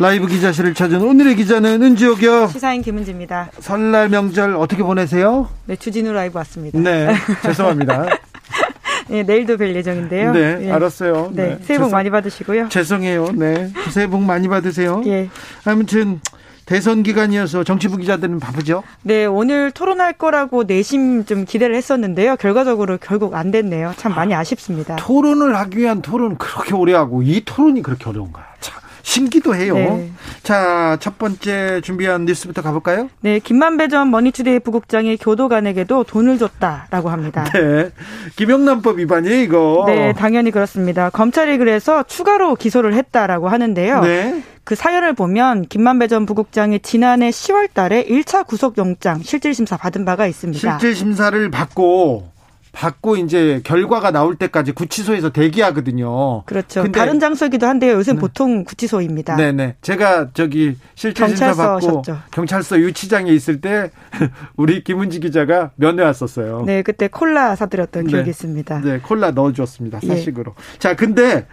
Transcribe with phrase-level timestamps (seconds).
[0.00, 2.48] 라이브 기자실을 찾은 오늘의 기자는 은지옥이요.
[2.48, 3.50] 시사인 김은지입니다.
[3.60, 5.48] 설날 명절 어떻게 보내세요?
[5.66, 6.78] 네, 주진우 라이브 왔습니다.
[6.78, 8.06] 네, 죄송합니다.
[9.08, 10.32] 네, 내일도 뵐 예정인데요.
[10.32, 10.72] 네, 네.
[10.72, 11.30] 알았어요.
[11.32, 12.68] 네, 네, 새해 복 많이 받으시고요.
[12.70, 13.28] 죄송해요.
[13.34, 15.02] 네, 새해 복 많이 받으세요.
[15.06, 15.28] 예.
[15.64, 16.20] 아무튼
[16.66, 18.82] 대선 기간이어서 정치부 기자들은 바쁘죠.
[19.02, 22.36] 네, 오늘 토론할 거라고 내심 좀 기대를 했었는데요.
[22.36, 23.92] 결과적으로 결국 안 됐네요.
[23.96, 24.96] 참 많이 아쉽습니다.
[24.96, 28.46] 토론을 하기 위한 토론 그렇게 오래 하고 이 토론이 그렇게 어려운가?
[28.60, 29.74] 참 신기도 해요.
[29.74, 30.10] 네.
[30.42, 33.10] 자, 첫 번째 준비한 뉴스부터 가볼까요?
[33.20, 37.44] 네, 김만배 전 머니투데이 부국장이 교도관에게도 돈을 줬다라고 합니다.
[37.52, 37.90] 네,
[38.36, 39.84] 김영란법 위반이에요 이거.
[39.86, 41.10] 네, 당연히 그렇습니다.
[41.10, 44.00] 검찰이 그래서 추가로 기소를 했다라고 하는데요.
[44.00, 44.42] 네.
[44.64, 50.78] 그 사연을 보면 김만배 전 부국장이 지난해 10월 달에 1차 구속영장 실질심사 받은 바가 있습니다.
[50.78, 52.32] 실질 심사를 받고
[52.74, 56.42] 받고 이제 결과가 나올 때까지 구치소에서 대기하거든요.
[56.44, 56.82] 그렇죠.
[56.82, 57.92] 근데- 다른 장소이기도 한데요.
[57.94, 59.36] 요새 보통 구치소입니다.
[59.36, 59.76] 네네.
[59.80, 62.02] 제가 저기 실질 심사 받고.
[62.32, 63.90] 경찰서 유치장에 있을 때
[64.56, 66.64] 우리 김은지 기자가 면회 왔었어요.
[66.66, 68.10] 네, 그때 콜라 사드렸던 네.
[68.10, 68.80] 기억이 있습니다.
[68.80, 70.00] 네, 콜라 넣어줬습니다.
[70.02, 70.06] 예.
[70.08, 70.54] 사식으로.
[70.78, 71.46] 자, 근데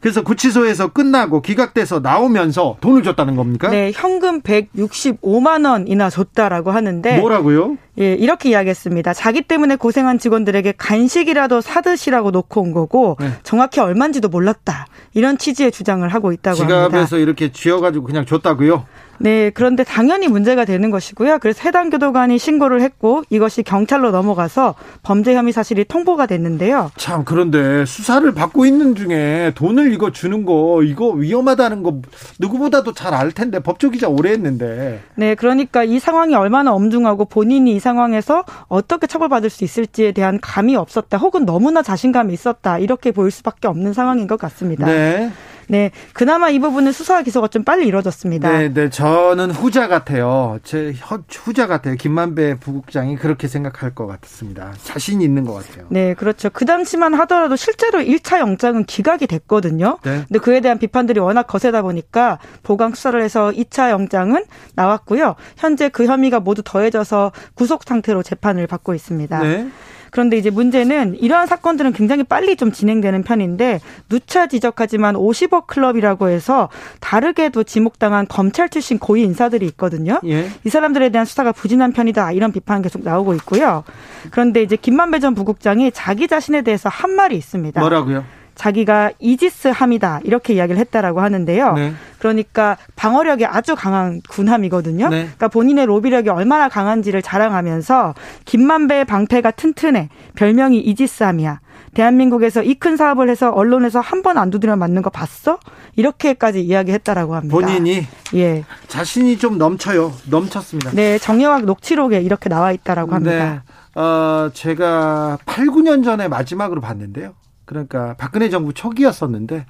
[0.00, 3.68] 그래서 구치소에서 끝나고 기각돼서 나오면서 돈을 줬다는 겁니까?
[3.68, 7.76] 네, 현금 165만 원이나 줬다라고 하는데 뭐라고요?
[8.00, 9.12] 예, 이렇게 이야기했습니다.
[9.14, 13.30] 자기 때문에 고생한 직원들에게 간식이라도 사드시라고 놓고 온 거고 네.
[13.42, 14.86] 정확히 얼마인지도 몰랐다.
[15.14, 16.86] 이런 취지의 주장을 하고 있다고 합니다.
[16.88, 18.84] 지갑에서 이렇게 쥐어가지고 그냥 줬다고요?
[19.20, 21.38] 네, 그런데 당연히 문제가 되는 것이고요.
[21.40, 26.92] 그래서 해당 교도관이 신고를 했고 이것이 경찰로 넘어가서 범죄 혐의 사실이 통보가 됐는데요.
[26.96, 32.00] 참 그런데 수사를 받고 있는 중에 돈을 이거 주는 거 이거 위험하다는 거
[32.38, 37.80] 누구보다도 잘 알 텐데 법조기자 오래 했는데 네, 그러니까 이 상황이 얼마나 엄중하고 본인이 이
[37.88, 41.16] 상황에서 어떻게 처벌받을 수 있을지에 대한 감이 없었다.
[41.16, 42.78] 혹은 너무나 자신감이 있었다.
[42.78, 44.86] 이렇게 보일 수밖에 없는 상황인 것 같습니다.
[44.86, 45.30] 네.
[45.68, 48.50] 네, 그나마 이 부분은 수사 기소가 좀 빨리 이루어졌습니다.
[48.58, 50.58] 네, 네, 저는 후자 같아요.
[50.64, 51.94] 제 혀- 후자 같아요.
[51.96, 54.72] 김만배 부국장이 그렇게 생각할 것 같습니다.
[54.82, 55.86] 자신 있는 것 같아요.
[55.90, 56.48] 네, 그렇죠.
[56.50, 59.98] 그 당시만 하더라도 실제로 1차 영장은 기각이 됐거든요.
[60.02, 60.24] 네.
[60.26, 65.34] 근데 그에 대한 비판들이 워낙 거세다 보니까 보강 수사를 해서 2차 영장은 나왔고요.
[65.56, 69.38] 현재 그 혐의가 모두 더해져서 구속 상태로 재판을 받고 있습니다.
[69.42, 69.68] 네.
[70.10, 76.68] 그런데 이제 문제는 이러한 사건들은 굉장히 빨리 좀 진행되는 편인데 누차 지적하지만 50억 클럽이라고 해서
[77.00, 80.20] 다르게도 지목당한 검찰 출신 고위 인사들이 있거든요.
[80.26, 80.48] 예.
[80.64, 83.84] 이 사람들에 대한 수사가 부진한 편이다 이런 비판 계속 나오고 있고요.
[84.30, 87.80] 그런데 이제 김만배 전 부국장이 자기 자신에 대해서 한 말이 있습니다.
[87.80, 88.24] 뭐라고요?
[88.58, 91.72] 자기가 이지스 함이다 이렇게 이야기를 했다라고 하는데요.
[91.74, 91.92] 네.
[92.18, 95.08] 그러니까 방어력이 아주 강한 군함이거든요.
[95.10, 95.22] 네.
[95.22, 98.14] 그러니까 본인의 로비력이 얼마나 강한지를 자랑하면서
[98.44, 101.60] 김만배의 방패가 튼튼해 별명이 이지스함이야.
[101.94, 105.58] 대한민국에서 이 큰 사업을 해서 언론에서 한 번 안 두드려 맞는 거 봤어?
[105.96, 107.52] 이렇게까지 이야기했다라고 합니다.
[107.56, 108.64] 본인이 예.
[108.88, 110.12] 자신이 좀 넘쳐요.
[110.28, 110.90] 넘쳤습니다.
[110.92, 113.62] 네, 정영학 녹취록에 이렇게 나와 있다라고 합니다.
[113.94, 114.00] 네.
[114.00, 117.34] 어, 제가 8, 9년 전에 마지막으로 봤는데요.
[117.68, 119.66] 그러니까 박근혜 정부 초기였었는데,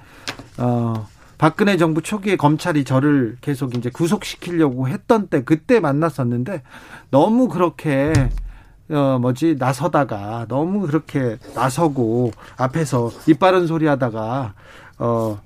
[0.57, 6.63] 어, 박근혜 정부 초기에 검찰이 저를 계속 이제 구속시키려고 했던 때, 그때 만났었는데,
[7.11, 8.13] 너무 그렇게,
[8.89, 14.53] 어, 뭐지, 나서다가, 너무 그렇게 나서고, 앞에서 입 바른 소리 하다가,
[14.99, 15.41] 어,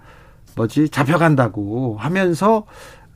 [0.55, 2.67] 뭐지, 잡혀간다고 하면서,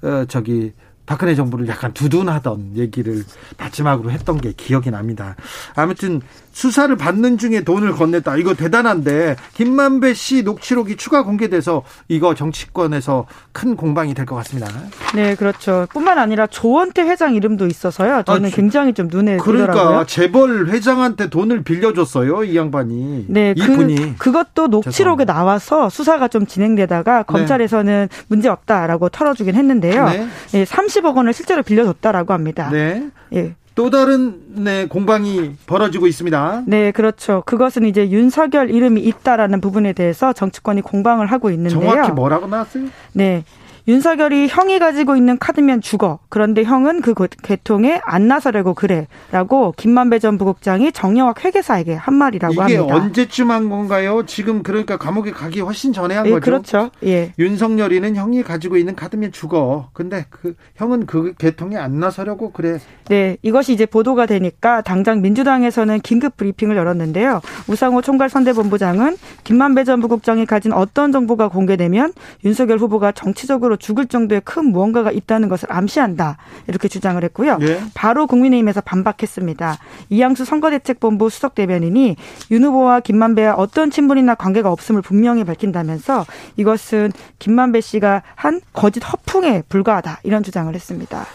[0.02, 0.74] 어, 저기,
[1.08, 3.24] 박근혜 정부를 약간 두둔하던 얘기를
[3.58, 5.36] 마지막으로 했던 게 기억이 납니다.
[5.74, 8.40] 아무튼 수사를 받는 중에 돈을 건넸다.
[8.40, 14.68] 이거 대단한데 김만배 씨 녹취록이 추가 공개돼서 이거 정치권에서 큰 공방이 될 것 같습니다.
[15.16, 15.88] 네, 그렇죠.
[15.94, 18.24] 뿐만 아니라 조원태 회장 이름도 있어서요.
[18.24, 20.06] 저는 아, 저- 굉장히 좀 눈에 그러니까 띄더라고요.
[20.08, 22.44] 재벌 회장한테 돈을 빌려줬어요.
[22.44, 23.26] 이 양반이.
[23.30, 23.96] 네, 이분이.
[23.96, 24.92] 그, 그것도 녹취록에
[25.24, 25.34] 죄송합니다.
[25.34, 30.06] 나와서 수사가 좀 진행되다가 검찰에서는 문제 없다라고 털어주긴 했는데요.
[30.10, 30.28] 네.
[30.56, 32.70] 예, 30억 원을 실제로 빌려줬다라고 합니다.
[32.72, 33.10] 네.
[33.34, 33.56] 예.
[33.76, 36.64] 또 다른 네, 공방이 벌어지고 있습니다.
[36.66, 37.44] 네, 그렇죠.
[37.46, 41.80] 그것은 이제 윤석열 이름이 있다라는 부분에 대해서 정치권이 공방을 하고 있는데요.
[41.80, 42.86] 정확히 뭐라고 나왔어요?
[43.14, 43.44] 네.
[43.88, 46.20] 윤석열이 형이 가지고 있는 카드면 죽어.
[46.28, 52.54] 그런데 형은 그 계통에 안 나서려고 그래 라고 김만배 전 부국장이 정영학 회계사에게 한 말이라고
[52.54, 52.84] 이게 합니다.
[52.84, 54.26] 이게 언제쯤 한 건가요?
[54.26, 56.42] 지금 그러니까 감옥에 가기 훨씬 전에 한 예, 거죠.
[56.42, 56.90] 그렇죠.
[57.06, 57.32] 예.
[57.40, 59.90] 윤석열이는 형이 가지고 있는 카드면 죽어.
[59.94, 62.80] 근데 그 형은 그 계통에 안 나서려고 그래.
[63.08, 67.40] 네, 이것이 이제 보도가 되니까 당장 민주당에서는 긴급 브리핑을 열었는데요.
[67.68, 72.12] 우상호 총괄선대본부장은 김만배 전 부국장이 가진 어떤 정보가 공개되면
[72.44, 76.38] 윤석열 후보가 정치적으로 죽을 정도의 큰 무언가가 있다는 것을 암시한다.
[76.68, 77.58] 이렇게 주장을 했고요.
[77.58, 77.82] 네.
[77.94, 79.78] 바로 국민의힘에서 반박했습니다.
[80.10, 82.16] 이양수 선거대책본부 수석 대변인이
[82.52, 86.26] 윤 후보와 김만배와 어떤 친분이나 관계가 없음을 분명히 밝힌다면서
[86.58, 90.20] 이것은 김만배 씨가 한 거짓 허풍에 불과하다.
[90.24, 91.26] 이런 주장을 했습니다.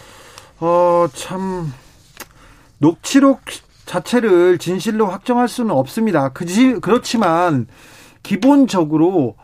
[0.60, 1.72] 어, 참
[2.78, 3.40] 녹취록
[3.86, 6.30] 자체를 진실로 확정할 수는 없습니다.
[6.30, 7.66] 그지 그렇지만
[8.22, 9.36] 기본적으로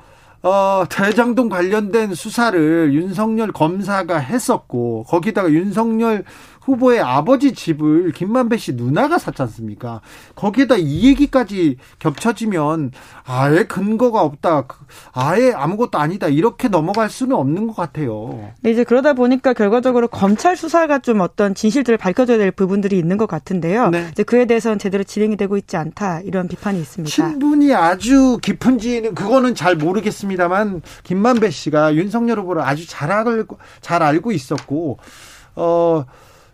[0.42, 6.24] 어, 대장동 관련된 수사를 윤석열 검사가 했었고 거기다가 윤석열
[6.60, 10.00] 후보의 아버지 집을 김만배 씨 누나가 샀지 않습니까?
[10.34, 12.92] 거기에다 이 얘기까지 겹쳐지면
[13.24, 14.66] 아예 근거가 없다.
[15.12, 16.28] 아예 아무것도 아니다.
[16.28, 18.50] 이렇게 넘어갈 수는 없는 것 같아요.
[18.60, 23.26] 네, 이제 그러다 보니까 결과적으로 검찰 수사가 좀 어떤 진실들을 밝혀줘야 될 부분들이 있는 것
[23.26, 23.90] 같은데요.
[23.90, 24.08] 네.
[24.12, 26.20] 이제 그에 대해서는 제대로 진행이 되고 있지 않다.
[26.20, 27.14] 이런 비판이 있습니다.
[27.14, 34.32] 친분이 아주 깊은지는 그거는 잘 모르겠습니다만 김만배 씨가 윤석열 후보를 아주 잘 알고 잘 알고
[34.32, 34.98] 있었고
[35.56, 36.04] 어.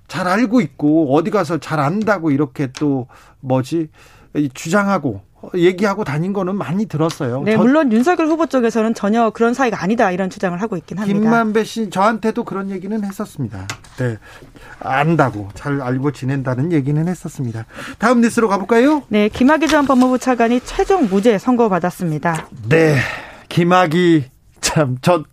[0.09, 3.07] 잘 알고 있고 어디 가서 잘 안다고 이렇게 또
[3.41, 3.89] 뭐지
[4.53, 5.23] 주장하고
[5.55, 7.43] 얘기하고 다닌 거는 많이 들었어요.
[7.43, 11.21] 네, 물론 윤석열 후보 쪽에서는 전혀 그런 사이가 아니다 이런 주장을 하고 있긴 합니다.
[11.21, 13.67] 김만배 씨 저한테도 그런 얘기는 했었습니다.
[13.99, 14.17] 네,
[14.81, 17.67] 안다고 잘 알고 지낸다는 얘기는 했었습니다.
[17.99, 19.03] 다음 뉴스로 가볼까요?
[19.09, 22.49] 네, 김학의 전 법무부 차관이 최종 무죄 선고받았습니다.
[22.69, 22.97] 네,
[23.49, 24.31] 김학의
[24.61, 25.25] 참 저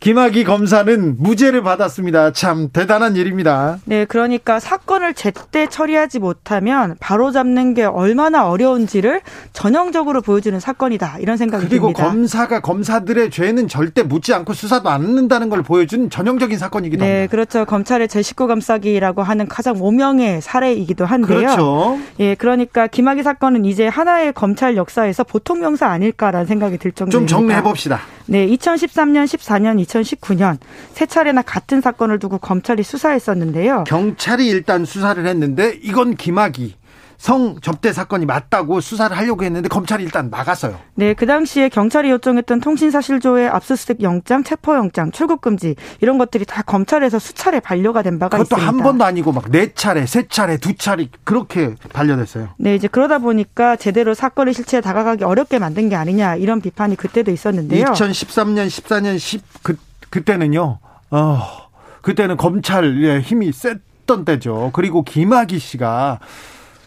[0.00, 2.32] 김학의 검사는 무죄를 받았습니다.
[2.32, 3.78] 참 대단한 일입니다.
[3.84, 9.20] 네, 그러니까 사건을 제때 처리하지 못하면 바로 잡는 게 얼마나 어려운지를
[9.52, 11.16] 전형적으로 보여주는 사건이다.
[11.20, 12.04] 이런 생각이 그리고 듭니다.
[12.04, 17.30] 검사가 검사들의 죄는 절대 묻지 않고 수사도 않는다는 걸 보여준 전형적인 사건이기도 네, 합니다.
[17.30, 17.64] 그렇죠.
[17.64, 21.38] 검찰의 제 식구 감싸기라고 하는 가장 모명의 사례이기도 한데요.
[21.38, 21.98] 그렇죠.
[22.20, 27.18] 예, 그러니까 김학의 사건은 이제 하나의 검찰 역사에서 보통 명사 아닐까라는 생각이 들 정도입니다.
[27.18, 28.00] 좀 정리해 봅시다.
[28.26, 30.58] 네, 2013년, 14년, 2019년
[30.92, 33.84] 세 차례나 같은 사건을 두고 검찰이 수사했었는데요.
[33.84, 36.74] 경찰이 일단 수사를 했는데 이건 김학의
[37.18, 40.78] 성 접대 사건이 맞다고 수사를 하려고 했는데 검찰이 일단 막았어요.
[40.94, 47.60] 네, 그 당시에 경찰이 요청했던 통신사실조회 압수수색 영장, 체포영장, 출국금지 이런 것들이 다 검찰에서 수차례
[47.60, 48.66] 반려가 된 바가 그것도 있습니다.
[48.66, 52.48] 한 번도 아니고 막 네 차례, 세 차례, 두 차례 그렇게 반려됐어요.
[52.58, 57.30] 네, 이제 그러다 보니까 제대로 사건의 실체에 다가가기 어렵게 만든 게 아니냐 이런 비판이 그때도
[57.30, 57.86] 있었는데요.
[57.86, 59.76] 2013년, 14년, 10 그,
[60.10, 60.78] 그때는요.
[61.10, 61.42] 어,
[62.02, 64.70] 그때는 검찰의 힘이 셌던 때죠.
[64.72, 66.18] 그리고 김학의 씨가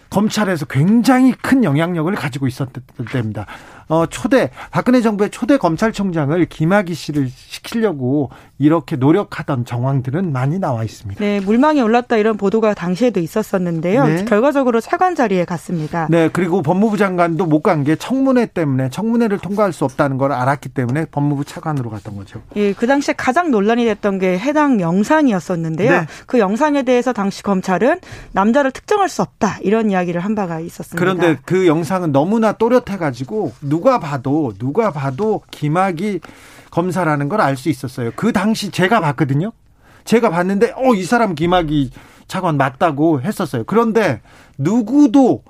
[0.09, 3.45] 검찰에서 굉장히 큰 영향력을 가지고 있었던 때입니다.
[3.89, 11.19] 어, 초대, 박근혜 정부의 초대 검찰총장을 김학의 씨를 시키려고 이렇게 노력하던 정황들은 많이 나와 있습니다.
[11.19, 14.06] 네, 물망에 올랐다 이런 보도가 당시에도 있었었는데요.
[14.06, 14.25] 네.
[14.25, 16.07] 결과적으로 차관 자리에 갔습니다.
[16.09, 20.69] 네, 그리고 법무부 장관도 못 간 게 청문회 때문에 청문회를 통과할 수 없다는 걸 알았기
[20.69, 22.42] 때문에 법무부 차관으로 갔던 거죠.
[22.56, 25.92] 예, 그 당시에 가장 논란이 됐던 게 해당 영상이었었는데요.
[25.92, 26.07] 네.
[26.25, 28.00] 그 영상에 대해서 당시 검찰은
[28.31, 31.00] 남자를 특정할 수 없다 이런 이야기를 한 바가 있었습니다.
[31.00, 36.19] 그런데 그 영상은 너무나 또렷해가지고 누가 봐도 누가 봐도 김학이
[36.71, 38.11] 검사라는 걸 알 수 있었어요.
[38.15, 39.51] 그 당시 제가 봤거든요.
[40.06, 41.92] 제가 봤는데 어 이 사람 김학이
[42.27, 43.63] 차관 맞다고 했었어요.
[43.65, 44.21] 그런데
[44.57, 45.44] 누구도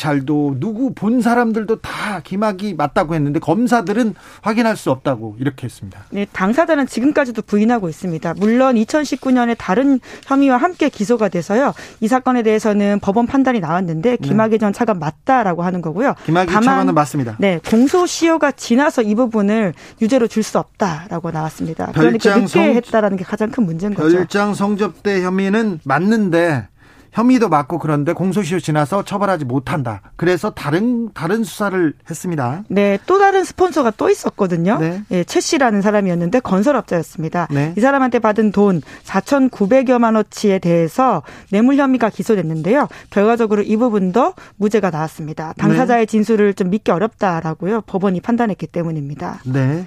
[0.00, 6.00] 경찰도 누구 본 사람들도 다 김학이 맞다고 했는데 검사들은 확인할 수 없다고 이렇게 했습니다.
[6.08, 8.34] 네, 당사자는 지금까지도 부인하고 있습니다.
[8.38, 11.74] 물론 2019년에 다른 혐의와 함께 기소가 돼서요.
[12.00, 16.14] 이 사건에 대해서는 법원 판단이 나왔는데 김학의 전 차관 맞다라고 하는 거고요.
[16.24, 17.36] 김학의 다만 차관은 맞습니다.
[17.38, 21.86] 네, 공소시효가 지나서 이 부분을 유죄로 줄 수 없다라고 나왔습니다.
[21.92, 24.16] 그러니까 별장 늦게 성- 했다라는 게 가장 큰 문제인 거죠.
[24.16, 26.68] 별장 성접대 혐의는 맞는데
[27.16, 30.02] 혐의도 맞고 그런데 공소시효 지나서 처벌하지 못한다.
[30.16, 32.62] 그래서 다른 다른 수사를 했습니다.
[32.68, 34.76] 네, 또 다른 스폰서가 또 있었거든요.
[34.78, 35.02] 네.
[35.10, 37.48] 예, 최 씨라는 사람이었는데 건설업자였습니다.
[37.50, 37.72] 네.
[37.74, 42.86] 이 사람한테 받은 돈 4,900여만 원치에 대해서 뇌물 혐의가 기소됐는데요.
[43.08, 45.54] 결과적으로 이 부분도 무죄가 나왔습니다.
[45.56, 47.80] 당사자의 진술을 좀 믿기 어렵다라고요.
[47.86, 49.40] 법원이 판단했기 때문입니다.
[49.46, 49.86] 네.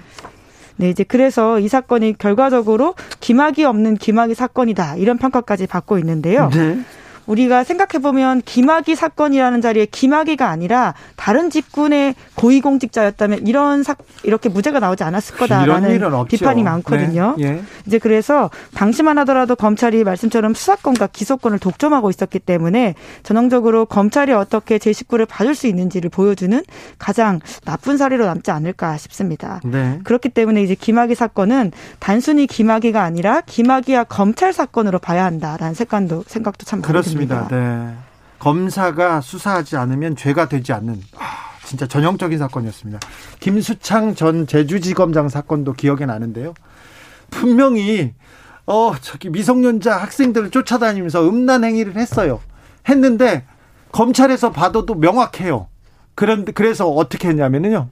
[0.78, 4.96] 네, 이제 그래서 이 사건이 결과적으로 김학이 없는 김학이 사건이다.
[4.96, 6.48] 이런 평가까지 받고 있는데요.
[6.48, 6.80] 네.
[7.30, 13.94] 우리가 생각해 보면 김학의 사건이라는 자리에 김학의가 아니라 다른 직군의 고위공직자였다면 이런 사
[14.24, 17.36] 이렇게 무죄가 나오지 않았을 거다라는 비판이 많거든요.
[17.38, 17.44] 네.
[17.44, 17.62] 예.
[17.86, 24.92] 이제 그래서 당시만 하더라도 검찰이 말씀처럼 수사권과 기소권을 독점하고 있었기 때문에 전형적으로 검찰이 어떻게 제
[24.92, 26.62] 식구를 봐줄 수 있는지를 보여주는
[26.98, 29.60] 가장 나쁜 사례로 남지 않을까 싶습니다.
[29.64, 30.00] 네.
[30.02, 31.70] 그렇기 때문에 이제 김학의 사건은
[32.00, 37.19] 단순히 김학의가 아니라 김학의와 검찰 사건으로 봐야 한다라는 생각도 생각도 참 그렇습니다.
[37.48, 37.94] 네.
[38.38, 41.24] 검사가 수사하지 않으면 죄가 되지 않는 아,
[41.64, 42.98] 진짜 전형적인 사건이었습니다.
[43.38, 46.54] 김수창 전 제주지검장 사건도 기억에 나는데요.
[47.30, 48.12] 분명히
[48.66, 52.40] 어 저기 미성년자 학생들을 쫓아다니면서 음란 행위를 했어요.
[52.88, 53.44] 했는데
[53.92, 55.68] 검찰에서 봐도도 명확해요.
[56.14, 57.88] 그런데 그래서 어떻게 했냐면요.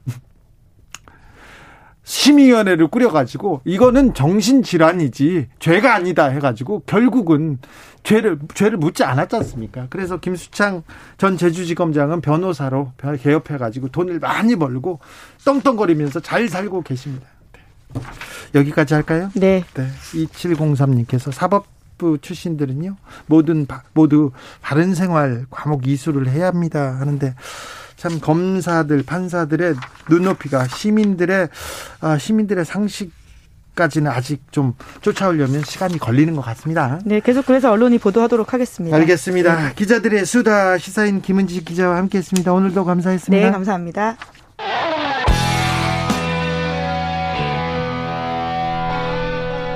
[2.08, 7.58] 심의위원회를 꾸려가지고 이거는 정신질환이지 죄가 아니다 해가지고 결국은
[8.02, 9.88] 죄를 죄를 묻지 않았지 않습니까?
[9.90, 10.84] 그래서 김수창
[11.18, 15.00] 전 제주지검장은 변호사로 개업해가지고 돈을 많이 벌고
[15.44, 17.26] 떵떵거리면서 잘 살고 계십니다.
[17.52, 18.00] 네.
[18.54, 19.30] 여기까지 할까요?
[19.34, 19.62] 네.
[19.74, 19.88] 네.
[20.14, 22.96] 2703님께서 사법부 출신들은요
[23.26, 27.34] 모든 모두 바른 생활 과목 이수를 해야 합니다 하는데
[27.98, 29.74] 참 검사들 판사들의
[30.08, 31.48] 눈높이가 시민들의
[32.00, 33.12] 아, 시민들의 상식
[33.74, 36.98] 까지는 아직 좀 쫓아오려면 시간이 걸리는 것 같습니다.
[37.04, 38.96] 네, 계속 그래서 언론이 보도하도록 하겠습니다.
[38.96, 39.68] 알겠습니다.
[39.68, 39.74] 네.
[39.76, 42.52] 기자들의 수다 시사인 김은지 기자와 함께했습니다.
[42.52, 43.46] 오늘도 감사했습니다.
[43.46, 44.16] 네, 감사합니다.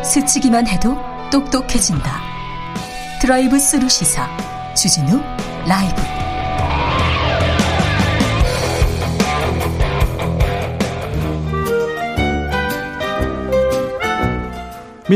[0.04, 0.96] 스치기만 해도
[1.30, 2.20] 똑똑해진다.
[3.20, 4.28] 드라이브 스루 시사
[4.74, 5.20] 주진우
[5.68, 6.21] 라이브.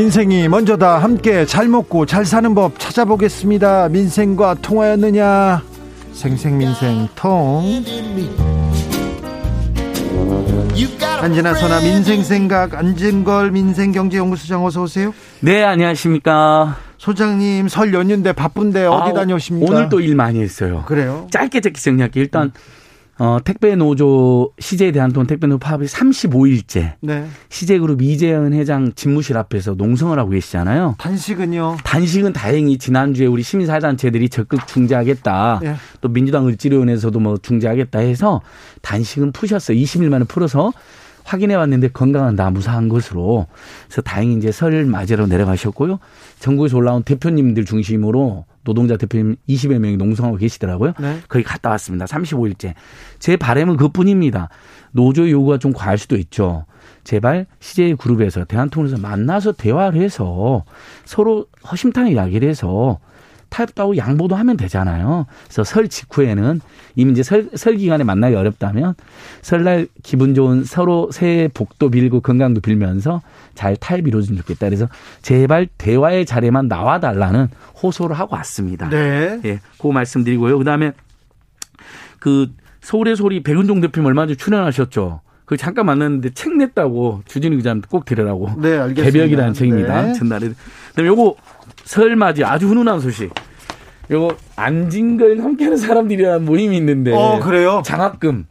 [0.01, 3.89] 민생이 먼저다 함께 잘 먹고 잘 사는 법 찾아보겠습니다.
[3.89, 5.63] 민생과 통하였느냐?
[6.13, 7.83] 생생민생 통.
[11.19, 15.15] 안진아 선아 민생생각 안진걸 민생경제연구소장 어서 오세요.
[15.39, 16.77] 네 안녕하십니까.
[16.99, 19.73] 소장님 설 연휴인데 바쁜데 어디 아, 다녀오십니까?
[19.73, 20.83] 오늘 또 일 많이 했어요.
[20.85, 21.25] 그래요?
[21.31, 22.21] 짧게 짧게 정리할게요.
[22.23, 22.51] 일단
[23.19, 26.93] 어, 택배 노조 CJ 대한통운 택배 노조 파업이 35일째.
[27.01, 27.27] 네.
[27.49, 30.95] CJ그룹 이재현 회장 집무실 앞에서 농성을 하고 계시잖아요.
[30.99, 31.77] 단식은요?
[31.83, 35.59] 단식은 다행히 지난주에 우리 시민 사회 단체들이 적극 중재하겠다.
[35.63, 35.75] 네.
[36.01, 38.41] 또 민주당 을지로원에서도 뭐 중재하겠다 해서
[38.81, 39.77] 단식은 푸셨어요.
[39.77, 40.71] 20일 만에 풀어서
[41.27, 43.47] 확인해 왔는데 건강은 다 무사한 것으로
[43.85, 45.99] 그래서 다행히 이제 설 맞이로 내려가셨고요.
[46.39, 50.93] 전국에서 올라온 대표님들 중심으로 노동자 대표님 20여 명이 농성하고 계시더라고요.
[50.99, 51.19] 네.
[51.27, 52.05] 거기 갔다 왔습니다.
[52.05, 52.73] 35일째.
[53.19, 54.47] 제 바람은 그뿐입니다.
[54.91, 56.65] 노조 요구가 좀 과할 수도 있죠.
[57.03, 60.63] 제발 CJ 그룹에서 대한통운에서 만나서 대화를 해서
[61.03, 62.99] 서로 허심탄회 이야기를 해서
[63.49, 65.25] 타협도 고 양보도 하면 되잖아요.
[65.45, 66.61] 그래서 설 직후에는
[66.95, 68.95] 이미 이제 설, 설 기간에 만나기 어렵다면
[69.41, 73.21] 설날 기분 좋은 서로 새해 복도 빌고 건강도 빌면서
[73.55, 74.67] 잘 타협 이루어지면 좋겠다.
[74.67, 74.87] 그래서
[75.21, 77.49] 제발 대화의 자리에만 나와 달라는
[77.81, 78.89] 호소를 하고 왔습니다.
[78.89, 79.39] 네.
[79.45, 80.57] 예, 그 말씀드리고요.
[80.57, 80.91] 그 다음에
[82.19, 82.51] 그
[82.81, 85.21] 서울의 소리 백은종 대표님 얼마 전에 출연하셨죠.
[85.47, 88.49] 그 잠깐 만났는데 책 냈다고 주진우 기자한테 꼭 드리라고.
[88.61, 89.03] 네, 알겠습니다.
[89.03, 90.01] 개벽이라는 책입니다.
[90.01, 90.13] 네.
[90.13, 90.49] 전날에.
[90.89, 91.35] 그다음에 요거
[91.87, 93.33] 설맞이 아주 훈훈한 소식.
[94.11, 97.13] 요거 안진걸 함께하는 사람들이라는 모임이 있는데.
[97.13, 97.81] 어, 그래요?
[97.85, 98.45] 장학금.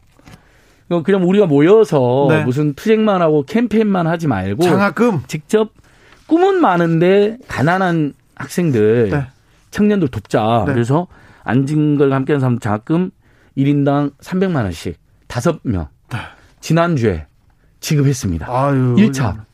[1.03, 2.43] 그냥 우리가 모여서 네.
[2.43, 5.73] 무슨 투쟁만 하고 캠페인만 하지 말고 장학금 직접
[6.27, 9.27] 꿈은 많은데 가난한 학생들 네.
[9.69, 10.63] 청년들 돕자.
[10.65, 10.73] 네.
[10.73, 11.07] 그래서
[11.43, 13.11] 안진걸 함께하는 사람 장학금
[13.57, 15.87] 1인당 300만 원씩 5명.
[16.61, 17.27] 지난주에
[17.81, 18.47] 지급했습니다.
[18.49, 19.46] 아유, 1차.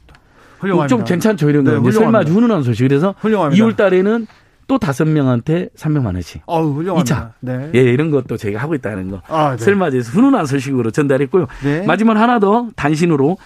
[0.63, 0.87] 훌륭합니다.
[0.87, 1.79] 좀 괜찮죠 이런 거.
[1.79, 2.87] 네, 설마 훈훈한 소식.
[2.87, 3.63] 그래서 훌륭합니다.
[3.63, 4.27] 2월 달에는
[4.67, 6.41] 또 다섯 명한테 300만 원씩.
[6.45, 7.15] 어우, 훌륭합니다.
[7.15, 7.31] 2차.
[7.41, 7.71] 네.
[7.75, 9.21] 예, 이런 것도 저희가 하고 있다는 거.
[9.27, 9.63] 아, 네.
[9.63, 11.47] 설맞이에서 훈훈한 소식으로 전달했고요.
[11.63, 11.85] 네.
[11.85, 13.37] 마지막 하나 더 단신으로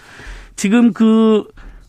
[0.54, 1.44] 지금 그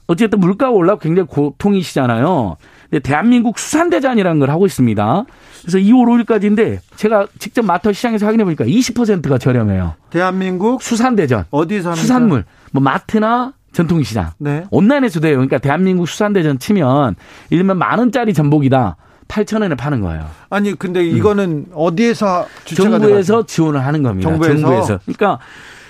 [0.08, 2.58] 어쨌든 물가가 올라고 굉장히 고통이시잖아요.
[2.90, 5.26] 근데 대한민국 수산대전이라는 걸 하고 있습니다.
[5.62, 9.94] 그래서 2월 5일까지인데 제가 직접 마트 시장에서 확인해 보니까 20%가 저렴해요.
[10.10, 11.46] 대한민국 수산대전.
[11.52, 12.02] 어디서 합니까?
[12.02, 12.46] 수산물.
[12.72, 14.32] 뭐 마트나 전통시장.
[14.40, 14.66] 네.
[14.72, 15.36] 온라인에서 돼요.
[15.36, 17.16] 그러니까 대한민국 수산대전 치면
[17.50, 18.98] 이러면 만 원짜리 전복이다.
[19.28, 20.26] 8천 원에 파는 거예요.
[20.50, 21.66] 아니 근데 이거는 음.
[21.74, 24.30] 어디에서 정부에서 지원을 하는 겁니다.
[24.30, 24.58] 정부에서.
[24.60, 25.00] 정부에서.
[25.06, 25.40] 그러니까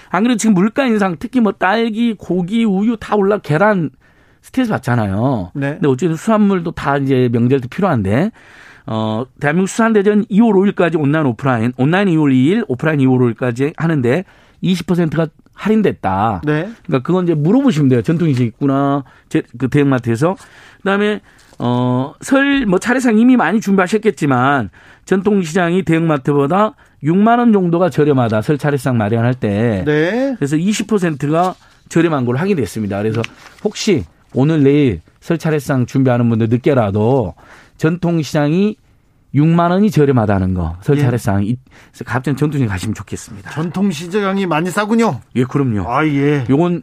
[0.09, 3.91] 안 그래도 지금 물가 인상 특히 뭐 딸기, 고기, 우유 다 올라 계란
[4.41, 5.51] 스트레스 받잖아요.
[5.55, 5.74] 네.
[5.74, 8.31] 근데 어쨌든 수산물도 다 이제 명절 때 필요한데
[8.88, 14.25] 어 대한민국 수산대전 2월 5일까지 온라인 오프라인 온라인 2월 2일 오프라인 2월 5일까지 하는데
[14.63, 15.27] 20%가
[15.59, 16.41] 할인됐다.
[16.45, 16.69] 네.
[16.85, 18.01] 그러니까 그건 이제 물어보시면 돼요.
[18.01, 19.03] 전통시장 있구나.
[19.27, 20.35] 제, 그 대형마트에서.
[20.77, 21.19] 그다음에
[21.59, 24.69] 어, 설 뭐 차례상 이미 많이 준비하셨겠지만
[25.03, 28.41] 전통시장이 대형마트보다 6만 원 정도가 저렴하다.
[28.41, 29.83] 설 차례상 마련할 때.
[29.85, 30.35] 네.
[30.37, 31.55] 그래서 20%가
[31.89, 32.97] 저렴한 걸로 확인됐습니다.
[32.99, 33.21] 그래서
[33.63, 37.33] 혹시 오늘 내일 설 차례상 준비하는 분들 늦게라도
[37.77, 38.77] 전통시장이
[39.36, 40.75] 6만 원이 저렴하다는 거.
[40.81, 41.01] 설 예.
[41.01, 41.48] 차례상.
[41.48, 41.55] 예.
[42.05, 43.51] 갑자기 전통시장 가시면 좋겠습니다.
[43.51, 45.21] 전통시장이 많이 싸군요.
[45.36, 45.89] 예, 그럼요.
[45.89, 46.45] 아, 예.
[46.50, 46.81] 요건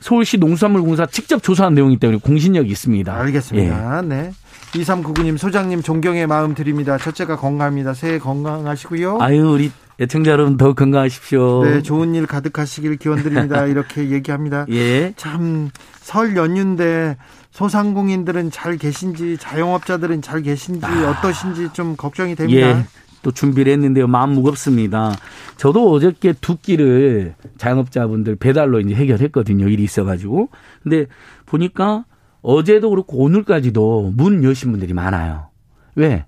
[0.00, 3.12] 서울시 농수산물공사 직접 조사한 내용이기 때문에 공신력이 있습니다.
[3.12, 3.98] 알겠습니다.
[3.98, 4.02] 예.
[4.06, 4.30] 네.
[4.72, 6.98] 2399님 소장님 존경의 마음 드립니다.
[6.98, 7.94] 첫째가 건강합니다.
[7.94, 9.18] 새해 건강하시고요.
[9.20, 11.64] 아유 우리 애청자 여러분 더 건강하십시오.
[11.64, 13.66] 네, 좋은 일 가득하시길 기원드립니다.
[13.66, 14.64] 이렇게 얘기합니다.
[14.70, 15.12] 예.
[15.16, 15.70] 참
[16.08, 17.18] 설 연휴인데
[17.50, 21.10] 소상공인들은 잘 계신지 자영업자들은 잘 계신지 아.
[21.10, 22.78] 어떠신지 좀 걱정이 됩니다.
[22.78, 22.84] 예.
[23.22, 24.06] 또 준비를 했는데요.
[24.06, 25.12] 마음 무겁습니다.
[25.58, 29.68] 저도 어저께 두 끼를 자영업자분들 배달로 이제 해결했거든요.
[29.68, 30.48] 일이 있어가지고.
[30.82, 31.04] 근데
[31.44, 32.06] 보니까
[32.40, 35.48] 어제도 그렇고 오늘까지도 문 여신 분들이 많아요.
[35.94, 36.24] 왜?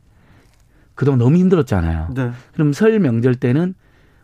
[1.00, 2.09] 그동안 너무 힘들었잖아요.
[2.14, 2.30] 네.
[2.52, 3.73] 그럼 설 명절 때는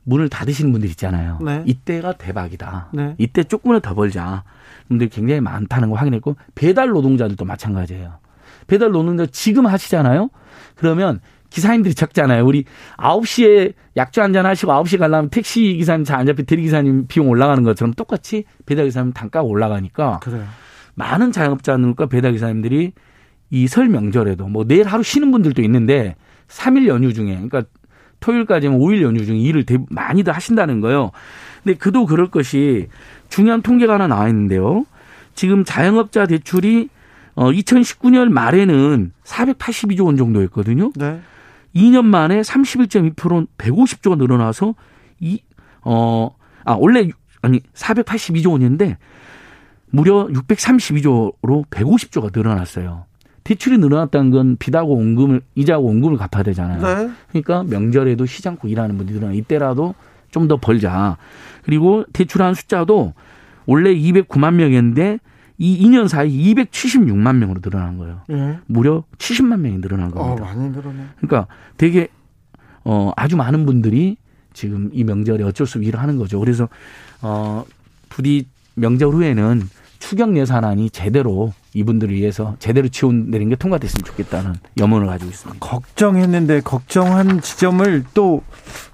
[0.05, 1.39] 문을 닫으시는 분들 있잖아요.
[1.43, 1.63] 네.
[1.65, 2.91] 이때가 대박이다.
[2.93, 3.15] 네.
[3.17, 4.45] 이때 조금만 더 벌자.
[4.87, 8.19] 분들이 굉장히 많다는 거 확인했고 배달 노동자들도 마찬가지예요.
[8.67, 10.29] 배달 노동자 지금 하시잖아요.
[10.75, 12.45] 그러면 기사님들이 적잖아요.
[12.45, 12.65] 우리
[12.99, 17.95] 9시에 약주 한잔 하시고 9시에 가려면 택시 기사님 잘 안 잡혀 대리기사님 비용 올라가는 것처럼
[17.95, 20.45] 똑같이 배달기사님 단가가 올라가니까 그래요.
[20.95, 22.93] 많은 자영업자들과 배달기사님들이
[23.49, 26.17] 이 설 명절에도 뭐 내일 하루 쉬는 분들도 있는데
[26.49, 27.65] 3일 연휴 중에 그러니까
[28.21, 31.11] 토요일까지는 5일 연휴 중에 일을 많이들 하신다는 거예요.
[31.63, 32.89] 근데 그도 그럴 것이
[33.29, 34.85] 중요한 통계가 하나 나와 있는데요.
[35.35, 36.89] 지금 자영업자 대출이
[37.35, 40.93] 어 2019년 말에는 482조 원 정도였거든요.
[40.97, 41.21] 네.
[41.75, 44.75] 2년 만에 31.2% 150조가 늘어나서
[45.21, 45.41] 이
[45.83, 46.35] 어
[46.67, 47.09] 아 원래
[47.43, 48.99] 아니 482조 원인데
[49.91, 53.07] 무려 632조로 150조가 늘어났어요.
[53.47, 56.83] 대출이 늘어났다는 건 빚하고 원금을 이자하고 원금을 갚아야 되잖아요.
[56.83, 57.11] 네.
[57.29, 59.95] 그러니까 명절에도 시장고 일하는 분들이 늘어나 이때라도
[60.33, 61.17] 좀 더 벌자.
[61.63, 63.15] 그리고 대출한 숫자도
[63.67, 65.21] 원래 209만 명이었는데
[65.59, 68.21] 이 2년 사이 276만 명으로 늘어난 거예요.
[68.29, 68.59] 네.
[68.67, 70.43] 무려 70만 명이 늘어난 겁니다.
[70.43, 71.05] 어, 많이 늘어네.
[71.21, 72.09] 그러니까 되게
[72.85, 74.17] 어 아주 많은 분들이
[74.53, 76.41] 지금 이 명절에 어쩔 수 없이 일을 하는 거죠.
[76.41, 76.69] 그래서
[77.23, 77.65] 어
[78.09, 79.63] 부디 명절 후에는
[80.09, 85.59] 추경 예산안이 제대로 이분들을 위해서 제대로 지원되는 게 통과됐으면 좋겠다는 염원을 가지고 있습니다.
[85.59, 88.45] 걱정했는데 걱정한 지점을 또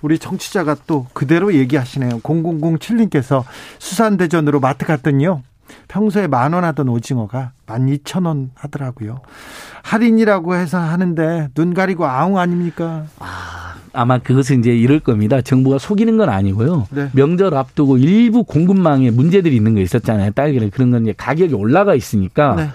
[0.00, 2.20] 우리 정치자가 또 그대로 얘기하시네요.
[2.20, 3.44] 0007님께서
[3.78, 5.42] 수산대전으로 마트 갔더니요.
[5.88, 9.20] 평소에 만 원 하던 오징어가 만 이천 원 하더라고요.
[9.82, 13.04] 할인이라고 해서 하는데 눈 가리고 아웅 아닙니까?
[13.18, 13.41] 아,
[13.92, 15.40] 아마 그것은 이제 이럴 겁니다.
[15.40, 16.86] 정부가 속이는 건 아니고요.
[16.90, 17.08] 네.
[17.12, 20.30] 명절 앞두고 일부 공급망에 문제들이 있는 거 있었잖아요.
[20.32, 22.68] 딸기를 그런 건 이제 가격이 올라가 있으니까 네.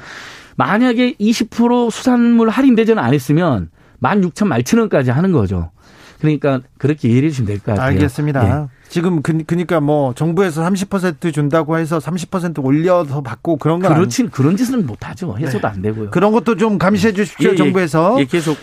[0.56, 5.72] 만약에 20% 수산물 할인 대전 안 했으면 만 육천 말천 원까지 하는 거죠.
[6.20, 7.86] 그러니까 그렇게 이해해 주시면 될 것 같아요.
[7.88, 8.48] 알겠습니다.
[8.64, 8.68] 예.
[8.90, 14.32] 지금 그, 그니까 뭐 정부에서 30% 준다고 해서 30% 올려서 받고 그런 건 그렇진 아니...
[14.32, 15.36] 그런 짓은 못 하죠.
[15.38, 15.74] 해서도 네.
[15.74, 16.10] 안 되고요.
[16.10, 17.50] 그런 것도 좀 감시해 주십시오.
[17.50, 17.56] 예, 예.
[17.56, 18.16] 정부에서.
[18.20, 18.58] 예, 계속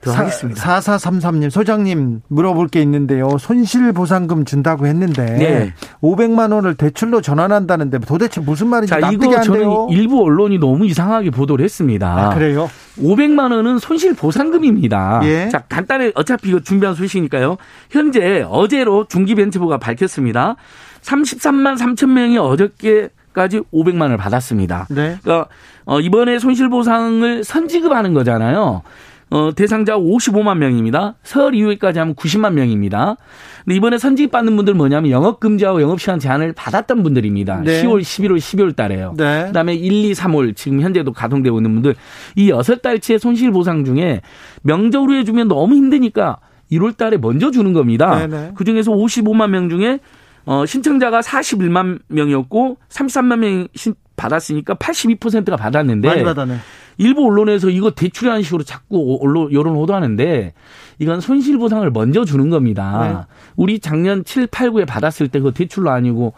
[0.00, 0.62] 더 하겠습니다.
[0.80, 3.36] 4433님, 소장님 물어볼 게 있는데요.
[3.38, 5.74] 손실보상금 준다고 했는데 네.
[6.02, 11.64] 500만 원을 대출로 전환한다는데 도대체 무슨 말인지 자, 이거 저는 일부 언론이 너무 이상하게 보도를
[11.64, 12.30] 했습니다.
[12.30, 12.70] 아, 그래요?
[12.98, 15.20] 500만 원은 손실보상금입니다.
[15.24, 15.48] 예.
[15.48, 17.56] 자, 간단히 어차피 이거 준비한 소식이니까요.
[17.90, 20.56] 현재 어제로 중기벤처부가 밝혔습니다.
[21.02, 24.86] 33만 3천 명이 어저께 까지 500만 원을 받았습니다.
[24.90, 25.18] 네.
[25.22, 25.48] 그러니까
[25.84, 28.82] 어, 이번에 손실보상을 선지급하는 거잖아요.
[29.30, 31.14] 어, 대상자 55만 명입니다.
[31.22, 33.16] 설 이후에까지 하면 90만 명입니다.
[33.64, 37.62] 근데 이번에 선직 받는 분들 뭐냐면 영업 금지하고 영업 시간 제한을 받았던 분들입니다.
[37.64, 37.82] 네.
[37.82, 39.14] 10월, 11월, 12월 달에요.
[39.16, 39.44] 네.
[39.46, 41.94] 그다음에 1, 2, 3월 지금 현재도 가동되고 있는 분들
[42.34, 44.20] 이 여섯 달치의 손실 보상 중에
[44.62, 46.38] 명절로 해주면 너무 힘드니까
[46.72, 48.18] 1월 달에 먼저 주는 겁니다.
[48.18, 48.52] 네, 네.
[48.54, 50.00] 그 중에서 55만 명 중에
[50.44, 53.68] 어, 신청자가 41만 명이었고 33만 명이
[54.16, 56.56] 받았으니까 82%가 받았는데 많이 받았네.
[57.00, 60.52] 일부 언론에서 이거 대출이라는 식으로 자꾸 언론 여론 호도하는데
[60.98, 63.26] 이건 손실 보상을 먼저 주는 겁니다.
[63.26, 63.34] 네.
[63.56, 66.34] 우리 작년 7, 8, 9에 받았을 때 그 대출로 아니고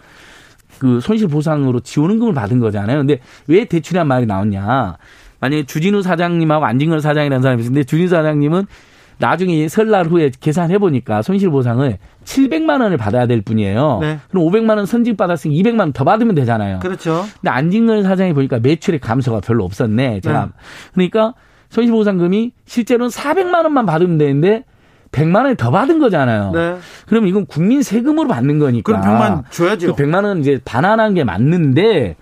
[0.78, 2.98] 그 손실 보상으로 지원금을 받은 거잖아요.
[2.98, 4.96] 근데 왜 대출이란 말이 나왔냐?
[5.40, 8.66] 만약에 주진우 사장님하고 안진걸 사장이라는 사람이 있는데 주진우 사장님은
[9.22, 13.98] 나중에 설날 후에 계산해 보니까 손실 보상을 700만 원을 받아야 될 뿐이에요.
[14.00, 14.18] 네.
[14.28, 16.80] 그럼 500만 원 선직 받았으니 200만 원 더 받으면 되잖아요.
[16.80, 17.24] 그렇죠.
[17.40, 20.20] 근데 안진걸 사장이 보니까 매출의 감소가 별로 없었네.
[20.22, 20.50] 제가 네.
[20.92, 21.34] 그러니까
[21.68, 24.64] 손실 보상금이 실제로는 400만 원만 받으면 되는데
[25.12, 26.50] 100만 원이 더 받은 거잖아요.
[26.52, 26.76] 네.
[27.06, 29.00] 그럼 이건 국민 세금으로 받는 거니까.
[29.00, 29.94] 그럼 100만 줘야죠.
[29.94, 32.16] 그 100만 원 이제 반환한 게 맞는데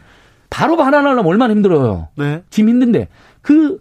[0.51, 2.09] 바로 반환하려면 얼마나 힘들어요.
[2.17, 2.43] 네.
[2.51, 3.09] 지금 힘든데
[3.41, 3.81] 그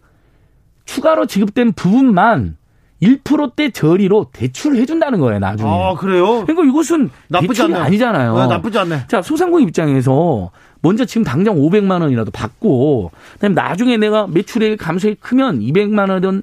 [0.86, 2.55] 추가로 지급된 부분만
[3.01, 5.69] 1%대 저리로 대출을 해준다는 거예요 나중에.
[5.69, 6.43] 아 그래요?
[6.45, 7.75] 그러니까 이것은 나쁘지 않네.
[7.75, 8.38] 아니잖아요.
[8.38, 9.05] 네, 나쁘지 않네.
[9.07, 15.59] 자 소상공 입장에서 먼저 지금 당장 500만 원이라도 받고 그다음에 나중에 내가 매출액 감소액이 크면
[15.59, 16.41] 200만 원이든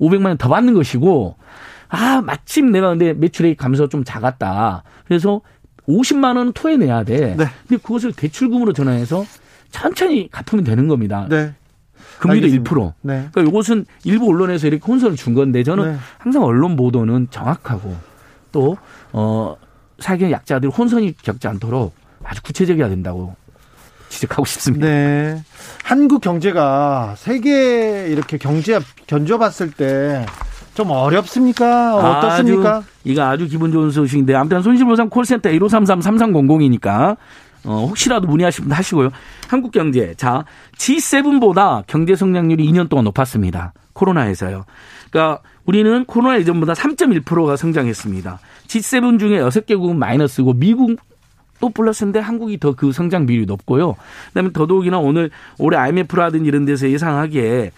[0.00, 1.36] 500만 원 더 받는 것이고
[1.88, 4.82] 아 마침 내가 근데 매출액 감소 좀 작았다.
[5.06, 5.40] 그래서
[5.88, 7.36] 50만 원 토해내야 돼.
[7.36, 7.44] 네.
[7.68, 9.24] 근데 그것을 대출금으로 전환해서
[9.70, 11.26] 천천히 갚으면 되는 겁니다.
[11.30, 11.52] 네.
[12.18, 12.70] 금리도 알겠습니다.
[12.70, 12.92] 1%.
[13.02, 13.28] 네.
[13.32, 15.98] 그러니까 이것은 일부 언론에서 이렇게 혼선을 준 건데 저는 네.
[16.18, 17.94] 항상 언론 보도는 정확하고
[18.52, 18.76] 또
[19.12, 19.56] 어,
[19.98, 23.34] 사회 약자들 혼선이 겪지 않도록 아주 구체적이어야 된다고
[24.08, 24.86] 지적하고 싶습니다.
[24.86, 25.42] 네.
[25.84, 30.24] 한국 경제가 세계 이렇게 경제 견줘봤을 때
[30.76, 31.96] 좀 어렵습니까?
[31.96, 32.76] 어떻습니까?
[32.76, 37.16] 아주, 이거 아주 기분 좋은 소식인데 아무튼 손실보상 콜센터 1533-3300이니까
[37.66, 39.10] 어, 혹시라도 문의하시면 하시고요.
[39.48, 40.44] 한국경제 자
[40.78, 43.72] G7보다 경제 성장률이 2년 동안 높았습니다.
[43.92, 44.64] 코로나에서요.
[45.10, 48.38] 그러니까 우리는 코로나 이전보다 3.1%가 성장했습니다.
[48.68, 50.96] G7 중에 6개국은 마이너스고 미국
[51.60, 53.96] 또 플러스인데 한국이 더 그 성장 비율이 높고요.
[54.28, 57.72] 그다음에 더더욱이나 오늘 올해 IMF라든지 이런 데서 예상하기에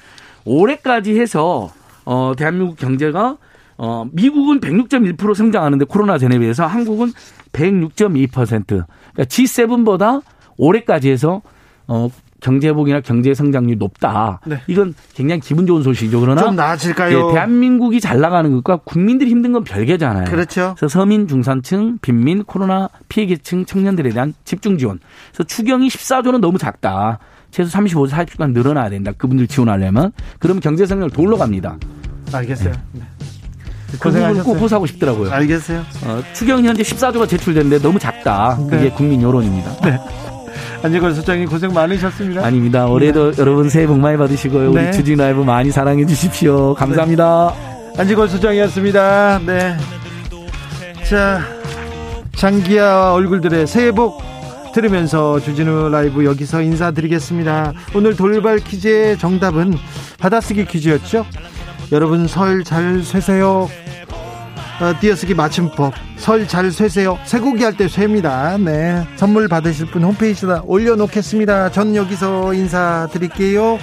[0.45, 1.73] 올해까지 해서
[2.05, 3.37] 어 대한민국 경제가
[3.79, 7.13] 어 미국은 106.1% 성장하는데 코로나 전에 비해서 한국은
[7.53, 8.67] 106.2%.
[8.67, 8.85] 그러니까
[9.25, 10.23] G7보다
[10.57, 11.43] 올해까지 해서
[11.87, 12.11] 어
[12.41, 14.41] 경제 회복이나 경제 성장률이 높다.
[14.47, 14.61] 네.
[14.69, 16.21] 이건 굉장히 기분 좋은 소식이죠.
[16.21, 17.29] 그러나 좀 나아질까요?
[17.29, 20.27] 예, 대한민국이 잘 나가는 것과 국민들이 힘든 건 별개잖아요.
[20.27, 20.75] 그렇죠.
[20.77, 25.01] 그래서 서민, 중산층, 빈민, 코로나 피해계층 청년들에 대한 집중 지원.
[25.33, 27.19] 그래서 추경이 14조는 너무 작다.
[27.51, 29.13] 최소 35조 40조간 늘어나야 된다.
[29.17, 30.13] 그분들 지원하려면.
[30.39, 31.79] 그러면 경제 성장을 더 올라갑니다.
[32.33, 32.75] 알겠어요.
[32.93, 33.03] 네.
[33.93, 34.55] 그 부분을 꼭 고생하셨어요.
[34.63, 35.31] 호소하고 싶더라고요.
[35.33, 35.85] 알겠어요.
[36.05, 38.57] 어, 추경이 현재 14조가 제출됐는데 너무 작다.
[38.69, 38.91] 그게 네.
[38.91, 39.71] 국민 여론입니다.
[40.83, 42.45] 안재걸 소장님 고생 많으셨습니다.
[42.45, 42.87] 아닙니다.
[42.87, 44.73] 올해도 여러분 새해 복 많이 받으시고요.
[44.73, 44.85] 네.
[44.87, 46.75] 우리 주진 라이브 많이 사랑해 주십시오.
[46.75, 47.53] 감사합니다.
[47.97, 49.41] 안지걸 소장이었습니다.
[49.47, 49.77] 네.
[51.09, 51.41] 자,
[52.37, 54.23] 장기야 얼굴들의 새해 복
[54.73, 57.73] 들으면서 주진우 라이브 여기서 인사드리겠습니다.
[57.95, 59.75] 오늘 돌발 퀴즈의 정답은
[60.21, 61.27] 받아쓰기 퀴즈였죠.
[61.93, 63.69] 여러분 설 잘 쇠세요.
[64.81, 67.19] 어, 띄어쓰기 맞춤법 설 잘 쇠세요.
[67.25, 68.59] 쇠고기 할 때 쇠입니다.
[68.59, 69.05] 네.
[69.17, 71.71] 선물 받으실 분 홈페이지에다 올려놓겠습니다.
[71.73, 73.79] 전 여기서 인사드릴게요.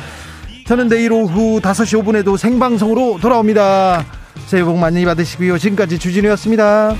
[0.67, 4.05] 저는 내일 오후 5시 5분에도 생방송으로 돌아옵니다.
[4.47, 5.57] 새해 복 많이 받으시고요.
[5.57, 6.95] 지금까지 주진우였습니다.